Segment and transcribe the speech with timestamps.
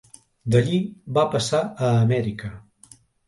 [0.55, 0.77] D'allí
[1.17, 2.51] va passar a Amèrica.